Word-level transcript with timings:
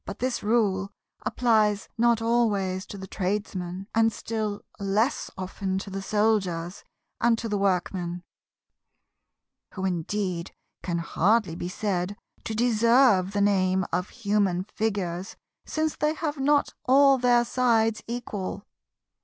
But 0.03 0.17
this 0.17 0.41
rule 0.41 0.89
applies 1.27 1.87
not 1.95 2.23
always 2.23 2.87
to 2.87 2.97
the 2.97 3.05
Tradesman, 3.05 3.87
and 3.93 4.11
still 4.11 4.63
less 4.79 5.29
often 5.37 5.77
to 5.77 5.91
the 5.91 6.01
Soldiers, 6.01 6.83
and 7.19 7.37
to 7.37 7.47
the 7.47 7.59
Workmen; 7.59 8.23
who 9.75 9.85
indeed 9.85 10.55
can 10.81 10.97
hardly 10.97 11.53
be 11.55 11.69
said 11.69 12.17
to 12.45 12.55
deserve 12.55 13.29
the 13.33 13.41
name 13.41 13.85
of 13.93 14.09
human 14.09 14.63
Figures, 14.63 15.35
since 15.65 15.95
they 15.95 16.15
have 16.15 16.39
not 16.39 16.73
all 16.85 17.19
their 17.19 17.45
sides 17.45 18.01
equal. 18.07 18.65